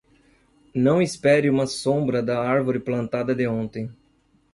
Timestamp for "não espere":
0.73-1.47